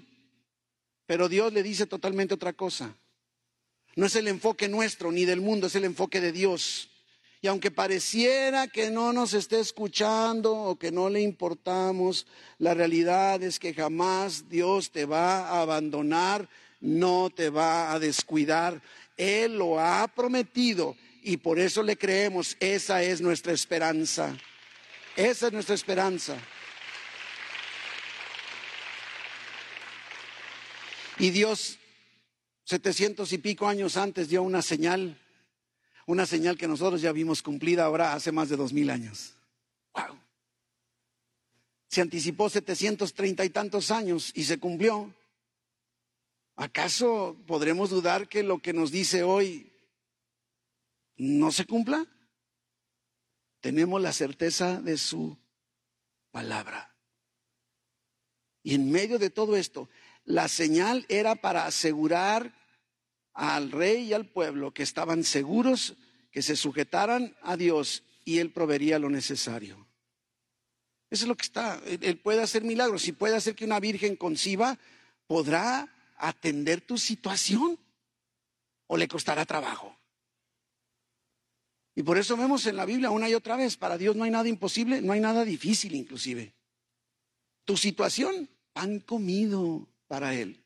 [1.07, 2.95] Pero Dios le dice totalmente otra cosa.
[3.97, 6.91] No es el enfoque nuestro ni del mundo, es el enfoque de Dios.
[7.45, 12.27] Y aunque pareciera que no nos esté escuchando o que no le importamos,
[12.59, 16.49] la realidad es que jamás Dios te va a abandonar,
[16.81, 18.81] no te va a descuidar.
[19.17, 22.57] Él lo ha prometido y por eso le creemos.
[22.61, 24.35] Esa es nuestra esperanza.
[25.15, 26.37] Esa es nuestra esperanza.
[31.19, 31.79] Y Dios,
[32.65, 35.19] setecientos y pico años antes, dio una señal,
[36.07, 39.35] una señal que nosotros ya vimos cumplida ahora hace más de dos mil años.
[39.95, 40.19] ¡Wow!
[41.89, 45.15] Se anticipó setecientos treinta y tantos años y se cumplió.
[46.57, 49.73] ¿Acaso podremos dudar que lo que nos dice hoy
[51.17, 52.07] no se cumpla?
[53.61, 55.37] Tenemos la certeza de su
[56.31, 56.94] palabra.
[58.65, 59.89] Y en medio de todo esto,
[60.25, 62.53] la señal era para asegurar
[63.35, 65.95] al rey y al pueblo que estaban seguros,
[66.33, 69.87] que se sujetaran a Dios y Él proveería lo necesario.
[71.11, 71.81] Eso es lo que está.
[71.85, 73.03] Él puede hacer milagros.
[73.03, 74.79] Si puede hacer que una virgen conciba,
[75.27, 77.79] podrá atender tu situación
[78.87, 79.97] o le costará trabajo.
[81.95, 84.31] Y por eso vemos en la Biblia una y otra vez, para Dios no hay
[84.31, 86.55] nada imposible, no hay nada difícil inclusive.
[87.65, 90.63] Tu situación, han comido para Él.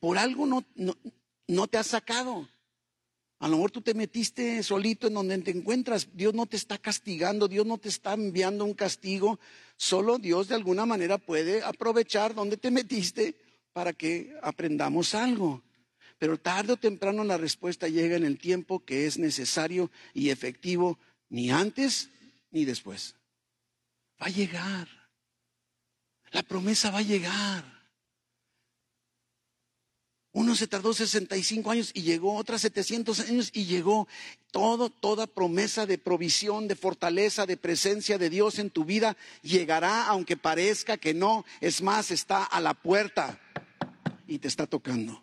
[0.00, 0.96] por algo no, no,
[1.46, 2.48] no te has sacado.
[3.42, 6.08] A lo mejor tú te metiste solito en donde te encuentras.
[6.14, 9.40] Dios no te está castigando, Dios no te está enviando un castigo.
[9.76, 13.34] Solo Dios de alguna manera puede aprovechar donde te metiste
[13.72, 15.60] para que aprendamos algo.
[16.20, 21.00] Pero tarde o temprano la respuesta llega en el tiempo que es necesario y efectivo,
[21.28, 22.10] ni antes
[22.52, 23.16] ni después.
[24.22, 25.01] Va a llegar.
[26.32, 27.82] La promesa va a llegar.
[30.34, 34.08] Uno se tardó 65 años y llegó, otras 700 años y llegó.
[34.50, 40.06] Todo, toda promesa de provisión, de fortaleza, de presencia de Dios en tu vida llegará,
[40.06, 41.44] aunque parezca que no.
[41.60, 43.38] Es más, está a la puerta
[44.26, 45.22] y te está tocando.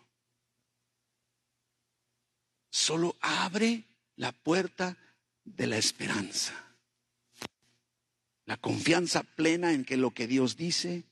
[2.70, 4.96] Solo abre la puerta
[5.44, 6.69] de la esperanza.
[8.50, 11.04] La confianza plena en que lo que Dios dice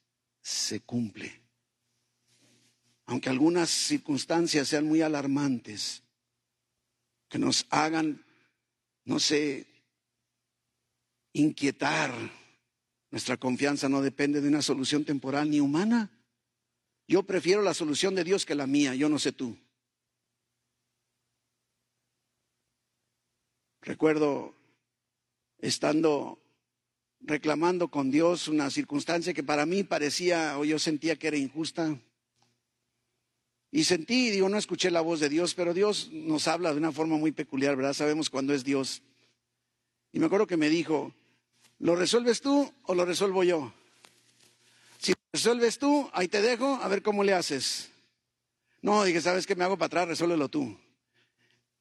[0.42, 1.48] se cumple
[3.08, 6.02] aunque algunas circunstancias sean muy alarmantes,
[7.30, 8.22] que nos hagan,
[9.04, 9.66] no sé,
[11.32, 12.12] inquietar,
[13.10, 16.10] nuestra confianza no depende de una solución temporal ni humana.
[17.06, 19.56] Yo prefiero la solución de Dios que la mía, yo no sé tú.
[23.80, 24.54] Recuerdo
[25.60, 26.42] estando
[27.20, 31.98] reclamando con Dios una circunstancia que para mí parecía o yo sentía que era injusta.
[33.70, 36.92] Y sentí, digo, no escuché la voz de Dios, pero Dios nos habla de una
[36.92, 37.92] forma muy peculiar, ¿verdad?
[37.92, 39.02] Sabemos cuándo es Dios.
[40.12, 41.14] Y me acuerdo que me dijo,
[41.78, 43.72] ¿lo resuelves tú o lo resuelvo yo?
[44.98, 47.90] Si lo resuelves tú, ahí te dejo, a ver cómo le haces.
[48.80, 50.08] No, dije, ¿sabes qué me hago para atrás?
[50.08, 50.78] Resuélvelo tú.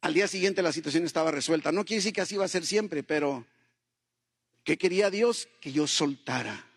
[0.02, 1.72] Al día siguiente la situación estaba resuelta.
[1.72, 3.46] No quiere decir que así va a ser siempre, pero
[4.68, 5.48] ¿qué quería Dios?
[5.62, 6.68] Que yo soltara.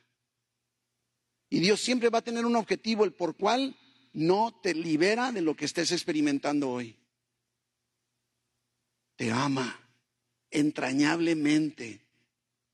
[1.49, 3.77] Y Dios siempre va a tener un objetivo, el por cual
[4.13, 6.97] no te libera de lo que estés experimentando hoy.
[9.17, 9.77] Te ama
[10.53, 12.07] entrañablemente,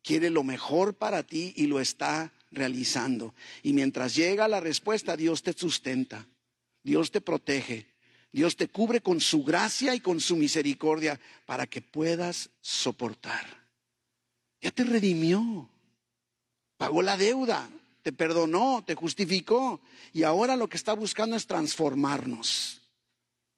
[0.02, 3.34] quiere lo mejor para ti y lo está realizando.
[3.62, 6.28] Y mientras llega la respuesta, Dios te sustenta,
[6.82, 7.86] Dios te protege,
[8.32, 13.65] Dios te cubre con su gracia y con su misericordia para que puedas soportar.
[14.66, 15.70] Ya te redimió,
[16.76, 17.70] pagó la deuda,
[18.02, 19.80] te perdonó, te justificó
[20.12, 22.82] y ahora lo que está buscando es transformarnos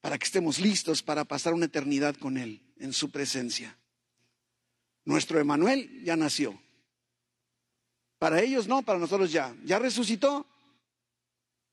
[0.03, 3.75] para que estemos listos para pasar una eternidad con Él en su presencia.
[5.07, 6.61] Nuestro Emanuel ya nació.
[8.19, 9.57] Para ellos no, para nosotros ya.
[9.65, 10.45] Ya resucitó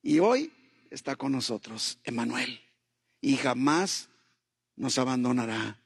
[0.01, 0.49] y hoy
[0.91, 2.61] está con nosotros, Emanuel.
[3.19, 4.07] Y jamás
[4.77, 5.81] nos abandonará.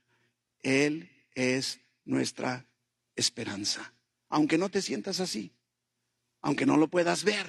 [0.62, 2.69] Él es nuestra
[3.20, 3.94] esperanza.
[4.30, 5.52] Aunque no te sientas así
[6.42, 7.46] aunque no lo puedas ver,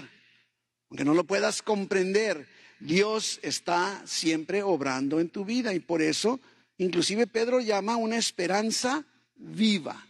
[0.90, 2.48] aunque no lo puedas comprender,
[2.80, 6.40] Dios está siempre obrando en tu vida y por eso
[6.78, 9.04] inclusive Pedro llama una esperanza
[9.36, 10.06] viva.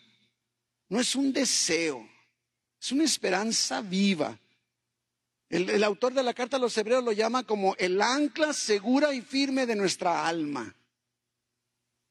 [0.89, 2.09] No es un deseo,
[2.81, 4.39] es una esperanza viva.
[5.49, 9.13] El, el, autor de la carta a los hebreos lo llama como el ancla segura
[9.13, 10.75] y firme de nuestra alma.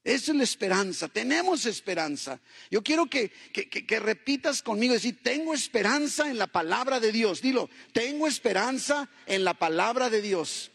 [0.04, 2.40] Esa es la esperanza, tenemos esperanza.
[2.72, 7.42] Yo quiero que, que, repitas conmigo, decir, tengo esperanza en la palabra de Dios.
[7.42, 10.72] Dilo, tengo esperanza en la palabra de Dios.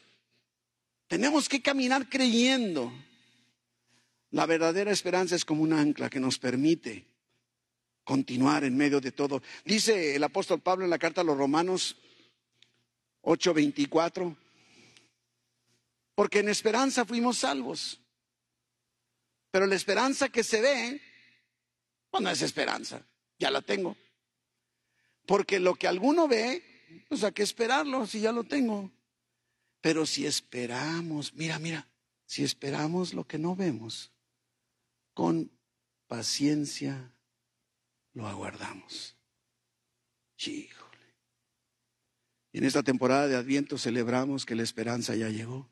[1.09, 2.93] Tenemos que caminar creyendo.
[4.31, 7.07] La verdadera esperanza es como un ancla que nos permite
[8.05, 9.43] continuar en medio de todo.
[9.65, 11.97] Dice el apóstol Pablo en la carta a los Romanos
[13.23, 14.37] 8:24,
[16.15, 18.01] porque en esperanza fuimos salvos.
[19.55, 21.01] Pero la esperanza que se ve,
[22.11, 23.07] pues no es esperanza,
[23.39, 23.97] ya la tengo.
[25.27, 28.91] Porque lo que alguno ve, pues hay que esperarlo si ya lo tengo.
[29.81, 31.87] Pero si esperamos, mira, mira,
[32.27, 34.11] si esperamos lo que no vemos,
[35.13, 35.53] con
[36.09, 37.15] paciencia
[38.13, 39.15] lo aguardamos.
[40.37, 41.15] Híjole.
[42.51, 45.71] Y en esta temporada de Adviento celebramos que la esperanza ya llegó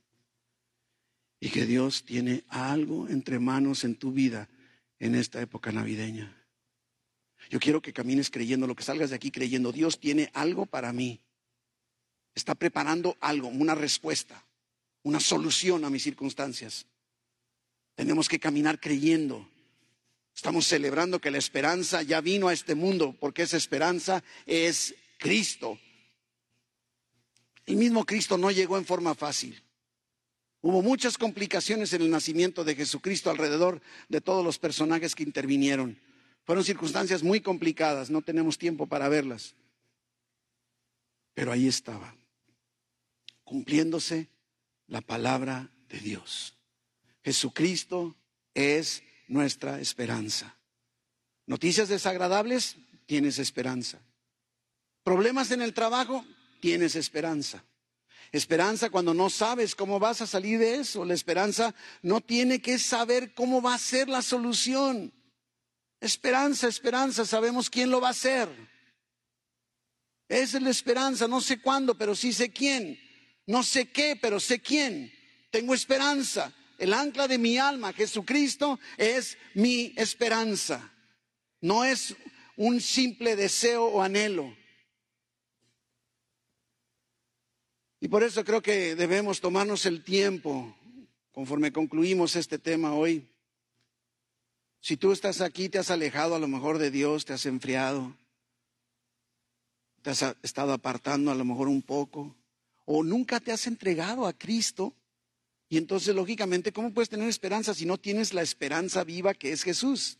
[1.43, 4.49] y que Dios tiene algo entre manos en tu vida
[5.01, 6.32] en esta época navideña.
[7.51, 10.93] Yo quiero que camines creyendo, lo que salgas de aquí creyendo, Dios tiene algo para
[10.93, 11.20] mí.
[12.36, 14.47] Está preparando algo, una respuesta,
[15.03, 16.86] una solución a mis circunstancias.
[17.97, 19.51] Tenemos que caminar creyendo
[20.34, 25.78] Estamos celebrando que la esperanza ya vino a este mundo, porque esa esperanza es Cristo.
[27.66, 29.62] El mismo Cristo no llegó en forma fácil.
[30.62, 35.98] Hubo muchas complicaciones en el nacimiento de Jesucristo alrededor de todos los personajes que intervinieron.
[36.44, 39.56] Fueron circunstancias muy complicadas, no tenemos tiempo para verlas.
[41.34, 42.14] Pero ahí estaba,
[43.42, 44.28] cumpliéndose
[44.86, 46.56] la palabra de Dios.
[47.24, 48.14] Jesucristo
[48.54, 50.56] es nuestra esperanza.
[51.46, 54.00] Noticias desagradables, tienes esperanza.
[55.02, 56.24] Problemas en el trabajo,
[56.60, 57.64] tienes esperanza.
[58.32, 61.04] Esperanza cuando no sabes cómo vas a salir de eso.
[61.04, 65.12] La esperanza no tiene que saber cómo va a ser la solución.
[66.00, 68.48] Esperanza, esperanza, sabemos quién lo va a hacer.
[70.28, 72.98] Esa es la esperanza, no sé cuándo, pero sí sé quién.
[73.46, 75.12] No sé qué, pero sé quién.
[75.50, 76.54] Tengo esperanza.
[76.78, 80.90] El ancla de mi alma, Jesucristo, es mi esperanza.
[81.60, 82.16] No es
[82.56, 84.56] un simple deseo o anhelo.
[88.03, 90.74] Y por eso creo que debemos tomarnos el tiempo,
[91.30, 93.30] conforme concluimos este tema hoy.
[94.80, 98.16] Si tú estás aquí, te has alejado a lo mejor de Dios, te has enfriado,
[100.03, 102.34] te has estado apartando a lo mejor un poco,
[102.86, 104.96] o nunca te has entregado a Cristo,
[105.68, 109.62] y entonces, lógicamente, ¿cómo puedes tener esperanza si no tienes la esperanza viva que es
[109.62, 110.18] Jesús?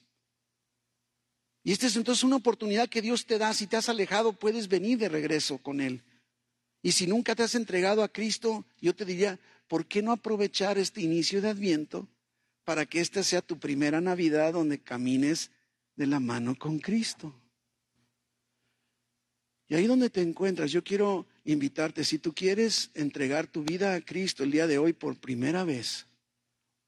[1.64, 3.53] Y esta es entonces una oportunidad que Dios te da.
[3.53, 6.05] Si te has alejado, puedes venir de regreso con Él.
[6.83, 10.78] Y si nunca te has entregado a Cristo, yo te diría, ¿por qué no aprovechar
[10.78, 12.09] este inicio de Adviento
[12.64, 15.53] para que esta sea tu primera Navidad donde camines
[15.95, 17.33] de la mano con Cristo?
[19.68, 24.01] Y ahí donde te encuentras, yo quiero invitarte, si tú quieres entregar tu vida a
[24.01, 26.07] Cristo el día de hoy por primera vez,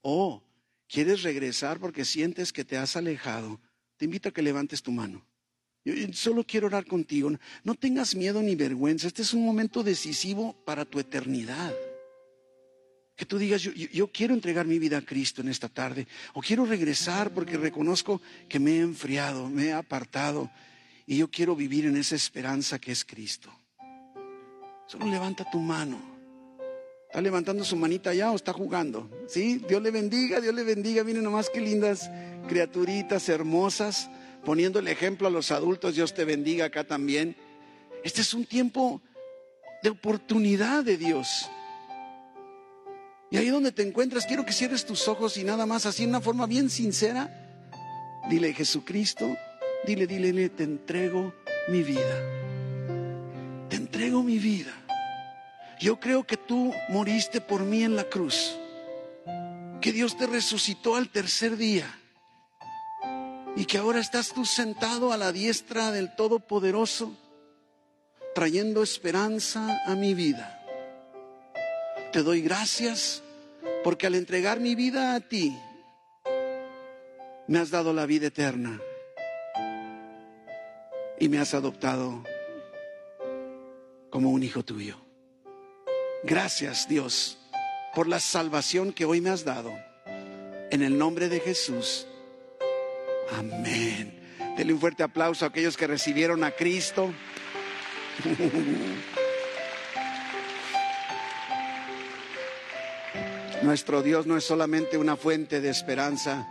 [0.03, 0.43] o
[0.89, 3.61] quieres regresar porque sientes que te has alejado,
[3.97, 5.25] te invito a que levantes tu mano.
[5.85, 7.31] Yo solo quiero orar contigo.
[7.63, 9.07] No tengas miedo ni vergüenza.
[9.07, 11.75] Este es un momento decisivo para tu eternidad.
[13.17, 16.09] Que tú digas, yo, yo, quiero entregar mi vida a Cristo en esta tarde.
[16.33, 20.51] O quiero regresar porque reconozco que me he enfriado, me he apartado
[21.07, 23.53] y yo quiero vivir en esa esperanza que es Cristo.
[24.87, 26.15] Solo levanta tu mano.
[27.07, 29.09] ¿Está levantando su manita ya o está jugando?
[29.29, 29.63] ¿Sí?
[29.69, 31.05] Dios le bendiga, Dios le bendiga.
[31.05, 32.11] Miren nomás qué lindas
[32.49, 34.11] criaturitas hermosas,
[34.45, 35.95] poniendo el ejemplo a los adultos.
[35.95, 37.37] Dios te bendiga acá también.
[38.03, 39.01] Este es un tiempo
[39.83, 41.51] de oportunidad de Dios.
[43.31, 46.11] Y ahí donde te encuentras, quiero que cierres tus ojos y nada más así, en
[46.11, 47.29] una forma bien sincera,
[48.29, 49.37] dile, Jesucristo,
[49.87, 51.35] Dile, dile, dile, te entrego
[51.69, 52.23] mi vida.
[53.69, 54.73] Te entrego mi vida.
[55.79, 58.57] Yo creo que tú moriste por mí en la cruz.
[59.83, 61.87] Que Dios te resucitó al tercer día.
[63.57, 67.17] Y que ahora estás tú sentado a la diestra del Todopoderoso,
[68.35, 70.61] trayendo esperanza a mi vida.
[72.13, 73.23] Te doy gracias
[73.83, 75.57] porque al entregar mi vida a ti,
[77.47, 78.81] me has dado la vida eterna
[81.19, 82.25] y me has adoptado
[84.11, 84.97] como un hijo tuyo.
[86.23, 87.39] Gracias Dios
[87.95, 89.73] por la salvación que hoy me has dado.
[90.71, 92.07] En el nombre de Jesús.
[93.33, 94.21] Amén.
[94.57, 97.13] Denle un fuerte aplauso a aquellos que recibieron a Cristo.
[103.63, 106.47] Nuestro Dios no es solamente una fuente de esperanza,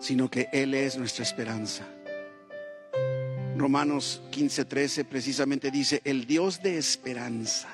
[0.00, 1.84] sino que Él es nuestra esperanza.
[3.56, 7.68] Romanos 15:13 precisamente dice, el Dios de esperanza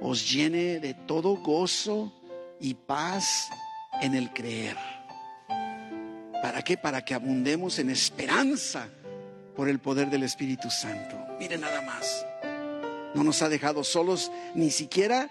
[0.00, 2.12] os llene de todo gozo
[2.60, 3.48] y paz
[4.00, 4.76] en el creer.
[6.42, 6.76] ¿Para qué?
[6.76, 8.88] Para que abundemos en esperanza
[9.54, 11.16] por el poder del Espíritu Santo.
[11.38, 12.26] Mire nada más.
[13.14, 15.30] No nos ha dejado solos ni siquiera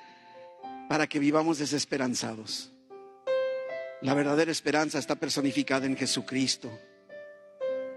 [0.88, 2.72] para que vivamos desesperanzados.
[4.01, 6.72] La verdadera esperanza está personificada en Jesucristo.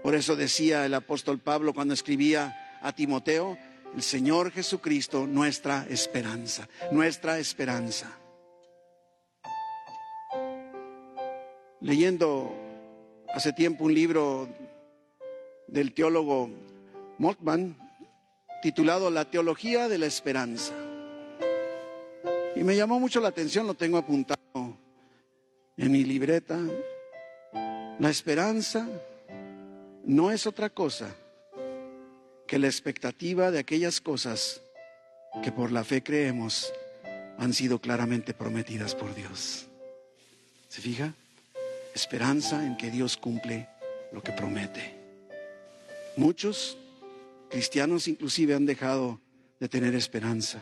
[0.03, 3.57] Por eso decía el apóstol Pablo cuando escribía a Timoteo,
[3.95, 8.11] el Señor Jesucristo, nuestra esperanza, nuestra esperanza.
[11.79, 12.64] Leyendo
[13.35, 14.47] hace tiempo un libro
[15.67, 16.49] del teólogo
[17.17, 17.75] Moltmann
[18.61, 20.73] titulado La teología de la esperanza.
[22.55, 24.39] Y me llamó mucho la atención, lo tengo apuntado
[25.75, 26.57] en mi libreta.
[27.99, 28.87] La esperanza
[30.05, 31.13] no es otra cosa
[32.47, 34.61] que la expectativa de aquellas cosas
[35.43, 36.71] que por la fe creemos
[37.37, 39.67] han sido claramente prometidas por Dios.
[40.69, 41.13] ¿Se fija?
[41.95, 43.67] Esperanza en que Dios cumple
[44.11, 44.93] lo que promete.
[46.17, 46.77] Muchos
[47.49, 49.19] cristianos inclusive han dejado
[49.59, 50.61] de tener esperanza.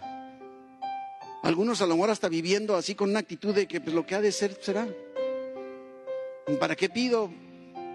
[1.44, 4.16] Algunos a lo mejor hasta viviendo así con una actitud de que pues, lo que
[4.16, 4.88] ha de ser será.
[6.60, 7.30] ¿Para qué pido?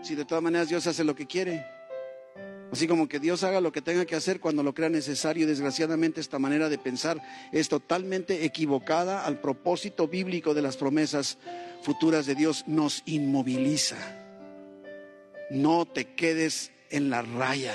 [0.03, 1.67] si de todas maneras Dios hace lo que quiere.
[2.71, 5.47] Así como que Dios haga lo que tenga que hacer cuando lo crea necesario.
[5.47, 11.39] Desgraciadamente esta manera de pensar es totalmente equivocada al propósito bíblico de las promesas
[11.83, 12.65] futuras de Dios.
[12.67, 13.97] Nos inmoviliza.
[15.51, 17.75] No te quedes en la raya.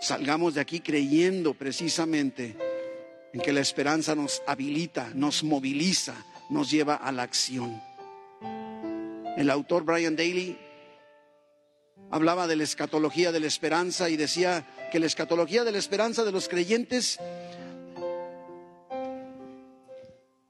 [0.00, 2.56] Salgamos de aquí creyendo precisamente
[3.34, 6.14] en que la esperanza nos habilita, nos moviliza,
[6.48, 7.82] nos lleva a la acción.
[9.36, 10.56] El autor Brian Daly
[12.10, 16.24] hablaba de la escatología de la esperanza y decía que la escatología de la esperanza
[16.24, 17.18] de los creyentes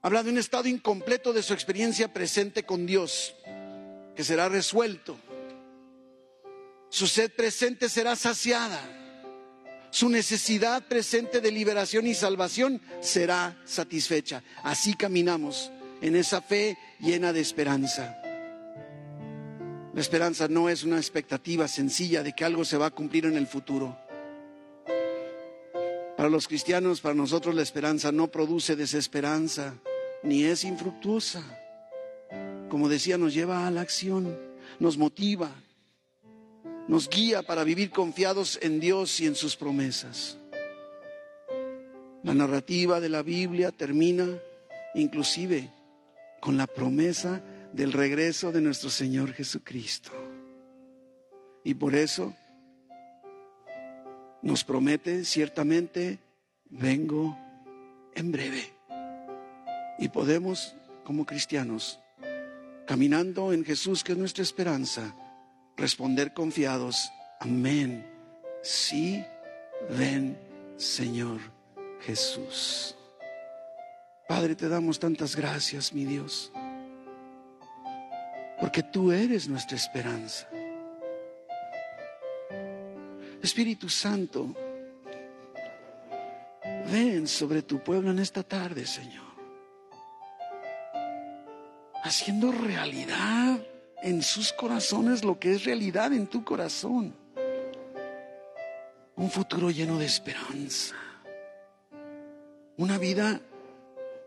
[0.01, 3.35] habla de un estado incompleto de su experiencia presente con Dios,
[4.15, 5.17] que será resuelto.
[6.89, 8.79] Su sed presente será saciada.
[9.91, 14.43] Su necesidad presente de liberación y salvación será satisfecha.
[14.63, 18.21] Así caminamos en esa fe llena de esperanza.
[19.99, 23.35] La esperanza no es una expectativa sencilla de que algo se va a cumplir en
[23.35, 23.97] el futuro.
[26.15, 29.73] Para los cristianos, para nosotros la esperanza no produce desesperanza,
[30.23, 31.43] ni es infructuosa.
[32.69, 34.39] Como decía, nos lleva a la acción,
[34.79, 35.51] nos motiva,
[36.87, 40.37] nos guía para vivir confiados en Dios y en sus promesas.
[42.23, 44.39] La narrativa de la Biblia termina
[44.95, 45.69] inclusive
[46.39, 47.41] con la promesa
[47.73, 50.11] del regreso de nuestro Señor Jesucristo.
[51.63, 52.33] Y por eso
[54.41, 56.19] nos promete ciertamente,
[56.69, 57.37] vengo
[58.15, 58.73] en breve.
[59.99, 61.99] Y podemos, como cristianos,
[62.87, 65.15] caminando en Jesús, que es nuestra esperanza,
[65.75, 68.05] responder confiados, amén.
[68.63, 69.23] Sí,
[69.97, 70.37] ven,
[70.77, 71.39] Señor
[72.01, 72.95] Jesús.
[74.27, 76.51] Padre, te damos tantas gracias, mi Dios
[78.59, 80.47] porque tú eres nuestra esperanza.
[83.41, 84.53] Espíritu Santo,
[86.91, 89.25] ven sobre tu pueblo en esta tarde, Señor,
[92.03, 93.59] haciendo realidad
[94.01, 97.15] en sus corazones lo que es realidad en tu corazón.
[99.15, 100.95] Un futuro lleno de esperanza.
[102.77, 103.41] Una vida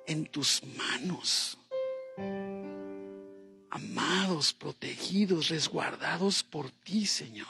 [0.07, 1.59] en tus manos
[3.73, 7.47] amados, protegidos, resguardados por ti, Señor,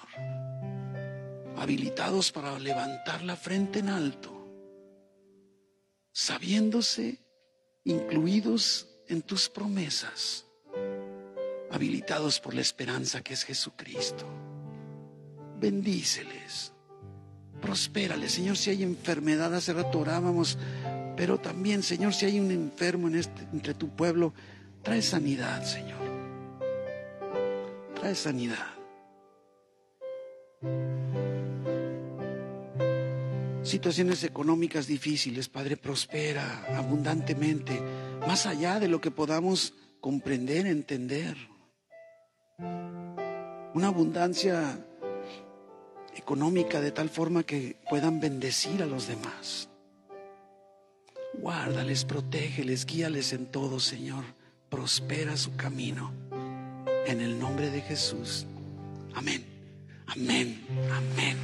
[1.56, 4.30] habilitados para levantar la frente en alto,
[6.12, 7.18] sabiéndose
[7.84, 10.46] incluidos en tus promesas,
[11.72, 14.24] habilitados por la esperanza que es Jesucristo.
[15.58, 16.72] Bendíceles,
[17.60, 20.56] prospérales, Señor, si hay enfermedad, hace rato orábamos,
[21.16, 24.32] pero también, Señor, si hay un enfermo en este, entre tu pueblo,
[24.84, 26.01] trae sanidad, Señor
[28.02, 28.66] trae sanidad.
[33.62, 37.80] Situaciones económicas difíciles, Padre, prospera abundantemente,
[38.26, 41.36] más allá de lo que podamos comprender, entender.
[43.74, 44.84] Una abundancia
[46.16, 49.68] económica de tal forma que puedan bendecir a los demás.
[51.34, 54.24] Guárdales, protégeles, guíales en todo, Señor.
[54.68, 56.31] Prospera su camino.
[57.06, 58.46] En el nombre de Jesús.
[59.14, 59.44] Amén.
[60.06, 60.64] Amén.
[60.90, 61.36] Amén.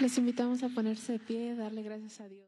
[0.00, 2.46] Les invitamos a ponerse de pie, darle gracias a Dios.